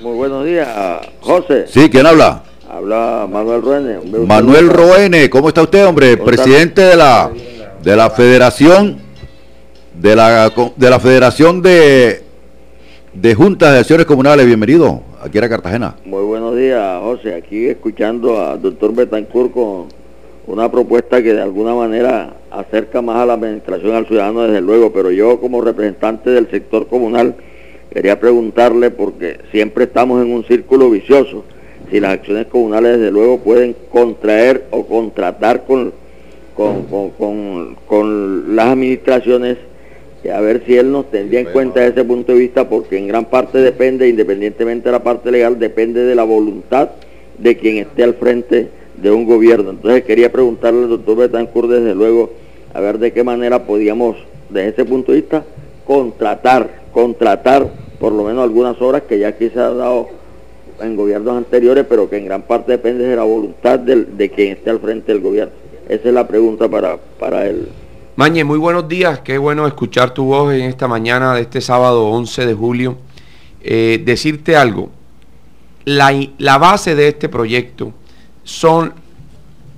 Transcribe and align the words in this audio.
Muy 0.00 0.16
buenos 0.16 0.44
días, 0.44 0.68
José. 1.20 1.66
Sí, 1.68 1.88
¿quién 1.88 2.04
habla? 2.06 2.42
Habla 2.68 3.28
Manuel 3.30 3.62
Roene. 3.62 3.98
Manuel 4.26 4.68
Roene, 4.68 5.30
¿cómo 5.30 5.48
está 5.48 5.62
usted, 5.62 5.86
hombre? 5.86 6.16
Presidente 6.16 6.82
de 6.82 6.96
la 6.96 7.30
de 7.82 7.96
la 7.96 8.10
Federación 8.10 8.98
de 9.94 10.16
la 10.16 10.52
de 10.74 10.90
la 10.90 10.98
Federación 10.98 11.62
de 11.62 12.24
de 13.12 13.34
Juntas 13.36 13.72
de 13.72 13.78
Acciones 13.78 14.06
Comunales. 14.06 14.46
Bienvenido 14.46 15.02
aquí 15.22 15.38
a 15.38 15.48
Cartagena. 15.48 15.94
Muy 16.04 16.24
buenos 16.24 16.56
días, 16.56 17.00
José. 17.00 17.34
Aquí 17.34 17.66
escuchando 17.66 18.40
al 18.44 18.60
doctor 18.60 18.92
Betancourt 18.94 19.52
con 19.52 19.86
una 20.48 20.70
propuesta 20.70 21.22
que 21.22 21.34
de 21.34 21.42
alguna 21.42 21.74
manera 21.74 22.34
acerca 22.50 23.00
más 23.00 23.18
a 23.18 23.26
la 23.26 23.34
administración 23.34 23.94
al 23.94 24.06
ciudadano, 24.06 24.42
desde 24.42 24.60
luego, 24.60 24.92
pero 24.92 25.12
yo 25.12 25.40
como 25.40 25.60
representante 25.60 26.30
del 26.30 26.50
sector 26.50 26.88
comunal 26.88 27.36
quería 27.94 28.18
preguntarle, 28.18 28.90
porque 28.90 29.38
siempre 29.52 29.84
estamos 29.84 30.20
en 30.22 30.32
un 30.32 30.44
círculo 30.44 30.90
vicioso, 30.90 31.44
si 31.90 32.00
las 32.00 32.14
acciones 32.14 32.46
comunales 32.48 32.98
desde 32.98 33.12
luego 33.12 33.38
pueden 33.38 33.76
contraer 33.90 34.64
o 34.72 34.84
contratar 34.84 35.64
con, 35.64 35.92
con, 36.56 37.76
con, 37.86 38.56
las 38.56 38.66
administraciones, 38.66 39.58
a 40.32 40.40
ver 40.40 40.64
si 40.66 40.76
él 40.76 40.90
nos 40.90 41.08
tendría 41.10 41.40
en 41.40 41.46
cuenta 41.46 41.80
desde 41.80 42.00
ese 42.00 42.04
punto 42.04 42.32
de 42.32 42.38
vista, 42.38 42.68
porque 42.68 42.98
en 42.98 43.06
gran 43.06 43.26
parte 43.26 43.58
depende, 43.58 44.08
independientemente 44.08 44.88
de 44.88 44.92
la 44.92 45.02
parte 45.02 45.30
legal, 45.30 45.58
depende 45.60 46.02
de 46.02 46.14
la 46.16 46.24
voluntad 46.24 46.90
de 47.38 47.56
quien 47.56 47.76
esté 47.76 48.02
al 48.02 48.14
frente 48.14 48.70
de 48.96 49.10
un 49.12 49.24
gobierno. 49.24 49.70
Entonces 49.70 50.02
quería 50.02 50.32
preguntarle 50.32 50.84
al 50.84 50.88
doctor 50.88 51.16
Betancourt 51.16 51.68
desde 51.68 51.94
luego 51.94 52.32
a 52.72 52.80
ver 52.80 52.98
de 52.98 53.12
qué 53.12 53.22
manera 53.22 53.66
podíamos, 53.66 54.16
desde 54.48 54.70
ese 54.70 54.84
punto 54.84 55.12
de 55.12 55.20
vista, 55.20 55.44
contratar, 55.86 56.82
contratar 56.92 57.83
por 57.98 58.12
lo 58.12 58.24
menos 58.24 58.42
algunas 58.42 58.80
obras 58.80 59.02
que 59.02 59.18
ya 59.18 59.28
aquí 59.28 59.50
se 59.50 59.58
ha 59.58 59.70
dado 59.70 60.08
en 60.80 60.96
gobiernos 60.96 61.36
anteriores, 61.36 61.86
pero 61.88 62.08
que 62.08 62.16
en 62.16 62.26
gran 62.26 62.42
parte 62.42 62.72
depende 62.72 63.04
de 63.04 63.16
la 63.16 63.24
voluntad 63.24 63.78
de 63.78 64.30
quien 64.30 64.52
esté 64.52 64.70
al 64.70 64.80
frente 64.80 65.12
del 65.12 65.22
gobierno. 65.22 65.52
Esa 65.88 66.08
es 66.08 66.14
la 66.14 66.26
pregunta 66.26 66.68
para, 66.68 66.96
para 67.18 67.46
él. 67.46 67.68
Mañe, 68.16 68.44
muy 68.44 68.58
buenos 68.58 68.88
días, 68.88 69.20
qué 69.20 69.38
bueno 69.38 69.66
escuchar 69.66 70.14
tu 70.14 70.24
voz 70.24 70.54
en 70.54 70.62
esta 70.62 70.88
mañana 70.88 71.34
de 71.34 71.42
este 71.42 71.60
sábado 71.60 72.06
11 72.06 72.46
de 72.46 72.54
julio. 72.54 72.96
Eh, 73.60 74.02
decirte 74.04 74.56
algo, 74.56 74.90
la, 75.84 76.12
la 76.38 76.58
base 76.58 76.94
de 76.94 77.08
este 77.08 77.28
proyecto 77.28 77.92
son 78.44 78.94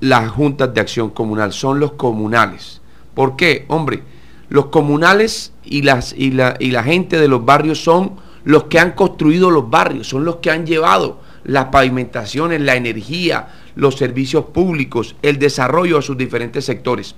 las 0.01 0.31
juntas 0.31 0.73
de 0.75 0.81
acción 0.81 1.11
comunal, 1.11 1.53
son 1.53 1.81
los 1.81 1.93
comunales. 1.93 2.81
¿Por 3.15 3.37
qué? 3.37 3.65
Hombre, 3.69 4.03
los 4.49 4.67
comunales 4.67 5.53
y, 5.65 5.83
las, 5.83 6.15
y, 6.17 6.31
la, 6.31 6.57
y 6.59 6.71
la 6.71 6.83
gente 6.83 7.19
de 7.19 7.29
los 7.29 7.45
barrios 7.45 7.83
son 7.83 8.13
los 8.45 8.65
que 8.65 8.79
han 8.79 8.93
construido 8.93 9.51
los 9.51 9.69
barrios, 9.69 10.09
son 10.09 10.25
los 10.25 10.37
que 10.37 10.51
han 10.51 10.67
llevado 10.67 11.21
las 11.45 11.67
pavimentaciones, 11.67 12.61
la 12.61 12.77
energía, 12.77 13.49
los 13.77 13.97
servicios 13.97 14.47
públicos, 14.47 15.15
el 15.23 15.39
desarrollo 15.39 15.99
a 15.99 16.03
sus 16.03 16.17
diferentes 16.17 16.65
sectores. 16.65 17.15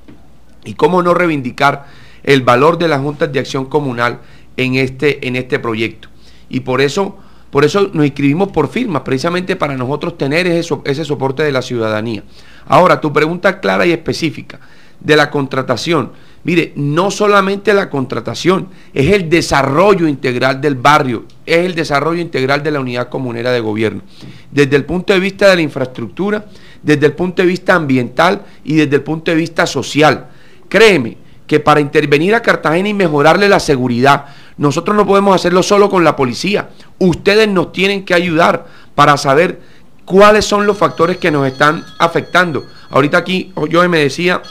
Y 0.65 0.75
cómo 0.75 1.03
no 1.03 1.15
reivindicar 1.15 1.87
el 2.23 2.43
valor 2.43 2.79
de 2.79 2.89
las 2.89 3.01
juntas 3.01 3.33
de 3.33 3.41
acción 3.41 3.67
comunal 3.67 4.21
en 4.57 4.75
este, 4.75 5.27
en 5.27 5.37
este 5.37 5.59
proyecto. 5.59 6.09
Y 6.51 6.61
por 6.61 6.81
eso, 6.81 7.17
por 7.51 7.65
eso 7.65 7.91
nos 7.93 8.05
inscribimos 8.05 8.51
por 8.51 8.69
firmas, 8.69 9.03
precisamente 9.03 9.57
para 9.57 9.77
nosotros 9.77 10.19
tener 10.19 10.47
ese, 10.47 10.79
ese 10.85 11.05
soporte 11.05 11.43
de 11.43 11.53
la 11.53 11.63
ciudadanía. 11.63 12.23
Ahora, 12.67 13.01
tu 13.01 13.13
pregunta 13.13 13.61
clara 13.61 13.87
y 13.87 13.93
específica 13.93 14.61
de 15.01 15.17
la 15.17 15.31
contratación. 15.31 16.13
Mire, 16.45 16.73
no 16.77 17.11
solamente 17.11 17.75
la 17.75 17.91
contratación, 17.91 18.69
es 18.95 19.13
el 19.13 19.29
desarrollo 19.29 20.07
integral 20.07 20.61
del 20.61 20.77
barrio, 20.77 21.25
es 21.45 21.59
el 21.59 21.75
desarrollo 21.75 22.21
integral 22.21 22.63
de 22.63 22.71
la 22.71 22.81
unidad 22.81 23.09
comunera 23.09 23.51
de 23.51 23.61
gobierno. 23.61 24.03
Desde 24.51 24.77
el 24.77 24.85
punto 24.85 25.13
de 25.13 25.21
vista 25.21 25.49
de 25.49 25.57
la 25.57 25.63
infraestructura, 25.63 26.47
desde 26.83 27.07
el 27.07 27.13
punto 27.13 27.43
de 27.43 27.49
vista 27.49 27.75
ambiental 27.75 28.43
y 28.65 28.77
desde 28.77 28.97
el 28.97 29.03
punto 29.03 29.31
de 29.31 29.37
vista 29.37 29.67
social. 29.67 30.29
Créeme 30.69 31.17
que 31.47 31.61
para 31.61 31.81
intervenir 31.81 32.35
a 32.35 32.43
Cartagena 32.43 32.89
y 32.89 32.95
mejorarle 32.95 33.49
la 33.49 33.59
seguridad, 33.59 34.27
nosotros 34.59 34.97
no 34.97 35.07
podemos 35.07 35.35
hacerlo 35.35 35.63
solo 35.63 35.89
con 35.89 36.05
la 36.05 36.15
policía. 36.15 36.71
Ustedes 36.99 37.49
nos 37.49 37.73
tienen 37.73 38.05
que 38.05 38.15
ayudar 38.15 38.67
para 38.95 39.17
saber 39.17 39.61
cuáles 40.05 40.45
son 40.45 40.67
los 40.67 40.77
factores 40.77 41.17
que 41.17 41.31
nos 41.31 41.47
están 41.47 41.85
afectando. 41.99 42.65
Ahorita 42.91 43.19
aquí 43.19 43.53
yo 43.71 43.87
me 43.89 43.99
decía 43.99 44.43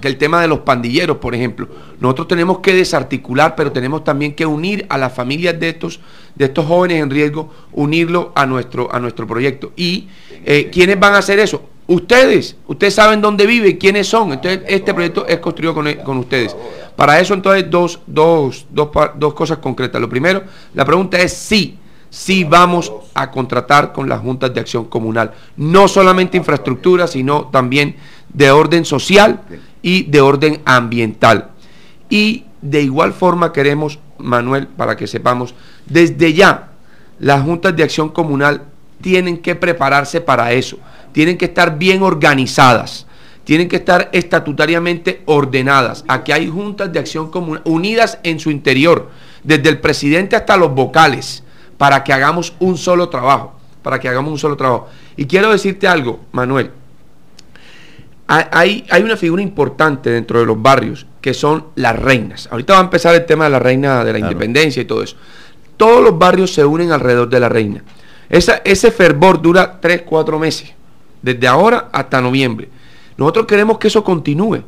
que 0.00 0.08
el 0.08 0.18
tema 0.18 0.40
de 0.40 0.48
los 0.48 0.60
pandilleros, 0.60 1.18
por 1.18 1.34
ejemplo. 1.34 1.68
Nosotros 2.00 2.28
tenemos 2.28 2.58
que 2.58 2.74
desarticular, 2.74 3.54
pero 3.56 3.72
tenemos 3.72 4.04
también 4.04 4.34
que 4.34 4.46
unir 4.46 4.86
a 4.88 4.98
las 4.98 5.12
familias 5.12 5.58
de 5.58 5.70
estos, 5.70 6.00
de 6.34 6.46
estos 6.46 6.66
jóvenes 6.66 7.02
en 7.02 7.10
riesgo, 7.10 7.52
unirlo 7.72 8.32
a 8.34 8.46
nuestro, 8.46 8.92
a 8.92 9.00
nuestro 9.00 9.26
proyecto. 9.26 9.72
¿Y 9.76 10.08
eh, 10.44 10.70
quiénes 10.72 10.98
van 11.00 11.14
a 11.14 11.18
hacer 11.18 11.38
eso? 11.38 11.62
Ustedes, 11.88 12.56
ustedes 12.66 12.94
saben 12.94 13.20
dónde 13.20 13.46
viven, 13.46 13.76
quiénes 13.76 14.08
son. 14.08 14.32
Entonces, 14.32 14.62
este 14.68 14.92
proyecto 14.92 15.26
es 15.26 15.38
construido 15.38 15.72
con, 15.72 15.92
con 16.04 16.18
ustedes. 16.18 16.54
Para 16.96 17.20
eso, 17.20 17.34
entonces, 17.34 17.70
dos, 17.70 18.00
dos, 18.06 18.66
dos, 18.70 18.90
dos 19.16 19.34
cosas 19.34 19.58
concretas. 19.58 20.00
Lo 20.00 20.08
primero, 20.08 20.42
la 20.74 20.84
pregunta 20.84 21.18
es 21.20 21.32
sí 21.32 21.78
sí 22.16 22.44
vamos 22.44 22.92
a 23.14 23.30
contratar 23.30 23.92
con 23.92 24.08
las 24.08 24.20
juntas 24.20 24.52
de 24.54 24.60
acción 24.60 24.86
comunal. 24.86 25.32
No 25.56 25.86
solamente 25.86 26.36
infraestructura, 26.36 27.06
sino 27.06 27.48
también 27.48 27.96
de 28.32 28.50
orden 28.50 28.84
social 28.84 29.42
y 29.86 30.02
de 30.02 30.20
orden 30.20 30.60
ambiental. 30.64 31.50
Y 32.10 32.42
de 32.60 32.82
igual 32.82 33.12
forma 33.12 33.52
queremos, 33.52 34.00
Manuel, 34.18 34.66
para 34.66 34.96
que 34.96 35.06
sepamos, 35.06 35.54
desde 35.86 36.32
ya 36.32 36.70
las 37.20 37.44
juntas 37.44 37.76
de 37.76 37.84
acción 37.84 38.08
comunal 38.08 38.64
tienen 39.00 39.38
que 39.38 39.54
prepararse 39.54 40.20
para 40.20 40.50
eso, 40.50 40.78
tienen 41.12 41.38
que 41.38 41.44
estar 41.44 41.78
bien 41.78 42.02
organizadas, 42.02 43.06
tienen 43.44 43.68
que 43.68 43.76
estar 43.76 44.10
estatutariamente 44.12 45.22
ordenadas. 45.24 46.04
Aquí 46.08 46.32
hay 46.32 46.48
juntas 46.48 46.92
de 46.92 46.98
acción 46.98 47.30
comunal 47.30 47.62
unidas 47.64 48.18
en 48.24 48.40
su 48.40 48.50
interior, 48.50 49.10
desde 49.44 49.68
el 49.68 49.78
presidente 49.78 50.34
hasta 50.34 50.56
los 50.56 50.74
vocales, 50.74 51.44
para 51.78 52.02
que 52.02 52.12
hagamos 52.12 52.54
un 52.58 52.76
solo 52.76 53.08
trabajo, 53.08 53.54
para 53.84 54.00
que 54.00 54.08
hagamos 54.08 54.32
un 54.32 54.38
solo 54.40 54.56
trabajo. 54.56 54.88
Y 55.16 55.26
quiero 55.26 55.52
decirte 55.52 55.86
algo, 55.86 56.18
Manuel, 56.32 56.72
hay, 58.28 58.84
hay, 58.90 59.02
una 59.02 59.16
figura 59.16 59.42
importante 59.42 60.10
dentro 60.10 60.40
de 60.40 60.46
los 60.46 60.60
barrios 60.60 61.06
que 61.20 61.32
son 61.32 61.66
las 61.76 61.96
reinas. 61.96 62.48
Ahorita 62.50 62.74
va 62.74 62.80
a 62.80 62.84
empezar 62.84 63.14
el 63.14 63.24
tema 63.24 63.44
de 63.44 63.50
la 63.50 63.58
reina 63.58 64.04
de 64.04 64.12
la 64.12 64.18
independencia 64.18 64.82
y 64.82 64.84
todo 64.84 65.02
eso. 65.02 65.16
Todos 65.76 66.02
los 66.02 66.18
barrios 66.18 66.52
se 66.52 66.64
unen 66.64 66.90
alrededor 66.90 67.28
de 67.28 67.40
la 67.40 67.48
reina. 67.48 67.84
Esa, 68.28 68.62
ese 68.64 68.90
fervor 68.90 69.40
dura 69.40 69.78
3, 69.80 70.02
4 70.02 70.38
meses, 70.38 70.72
desde 71.22 71.46
ahora 71.46 71.88
hasta 71.92 72.20
noviembre. 72.20 72.68
Nosotros 73.16 73.46
queremos 73.46 73.78
que 73.78 73.88
eso 73.88 74.02
continúe. 74.02 74.62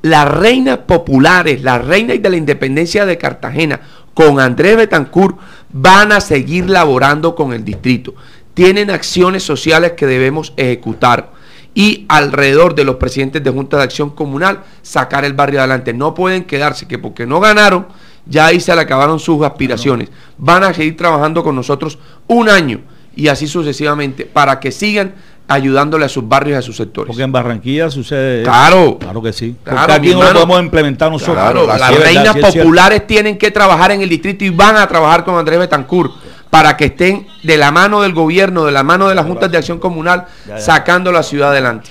Las 0.00 0.28
reinas 0.28 0.78
populares, 0.78 1.62
las 1.62 1.84
reinas 1.84 2.20
de 2.20 2.30
la 2.30 2.36
independencia 2.36 3.04
de 3.04 3.18
Cartagena, 3.18 3.80
con 4.14 4.40
Andrés 4.40 4.76
Betancourt, 4.76 5.36
van 5.70 6.12
a 6.12 6.20
seguir 6.20 6.68
laborando 6.68 7.34
con 7.34 7.52
el 7.52 7.64
distrito. 7.64 8.14
Tienen 8.54 8.90
acciones 8.90 9.42
sociales 9.42 9.92
que 9.92 10.06
debemos 10.06 10.52
ejecutar 10.56 11.30
y 11.74 12.04
alrededor 12.08 12.74
de 12.74 12.84
los 12.84 12.96
presidentes 12.96 13.42
de 13.42 13.50
Junta 13.50 13.78
de 13.78 13.84
Acción 13.84 14.10
Comunal 14.10 14.60
sacar 14.82 15.24
el 15.24 15.32
barrio 15.32 15.60
adelante. 15.60 15.92
No 15.92 16.14
pueden 16.14 16.44
quedarse 16.44 16.86
que 16.86 16.98
porque 16.98 17.26
no 17.26 17.40
ganaron, 17.40 17.86
ya 18.26 18.46
ahí 18.46 18.60
se 18.60 18.74
le 18.74 18.82
acabaron 18.82 19.18
sus 19.18 19.42
aspiraciones. 19.42 20.10
Van 20.38 20.64
a 20.64 20.74
seguir 20.74 20.96
trabajando 20.96 21.42
con 21.42 21.56
nosotros 21.56 21.98
un 22.26 22.48
año 22.48 22.80
y 23.14 23.28
así 23.28 23.46
sucesivamente 23.46 24.24
para 24.24 24.60
que 24.60 24.70
sigan 24.70 25.14
ayudándole 25.48 26.04
a 26.04 26.08
sus 26.08 26.26
barrios 26.26 26.56
y 26.56 26.58
a 26.58 26.62
sus 26.62 26.76
sectores. 26.76 27.08
Porque 27.08 27.22
en 27.22 27.32
Barranquilla 27.32 27.90
sucede. 27.90 28.42
Claro. 28.42 28.98
Claro 28.98 29.22
que 29.22 29.32
sí. 29.32 29.56
Claro, 29.62 29.92
aquí 29.94 30.14
no 30.14 30.22
lo 30.22 30.32
podemos 30.32 30.60
implementar 30.60 31.10
nosotros. 31.10 31.36
Claro, 31.36 31.66
las 31.66 31.98
reinas 31.98 32.36
populares 32.36 33.06
tienen 33.06 33.36
que 33.36 33.50
trabajar 33.50 33.90
en 33.92 34.02
el 34.02 34.08
distrito 34.08 34.44
y 34.44 34.50
van 34.50 34.76
a 34.76 34.86
trabajar 34.86 35.24
con 35.24 35.36
Andrés 35.36 35.58
Betancourt 35.58 36.12
para 36.52 36.76
que 36.76 36.84
estén 36.84 37.26
de 37.42 37.56
la 37.56 37.70
mano 37.72 38.02
del 38.02 38.12
gobierno, 38.12 38.66
de 38.66 38.72
la 38.72 38.82
mano 38.82 39.08
de 39.08 39.14
las 39.14 39.24
juntas 39.24 39.50
de 39.50 39.56
acción 39.56 39.78
comunal, 39.78 40.26
sacando 40.58 41.10
la 41.10 41.22
ciudad 41.22 41.48
adelante. 41.48 41.88